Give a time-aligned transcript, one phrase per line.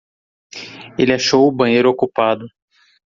[0.97, 2.47] Ele achou o banheiro ocupado.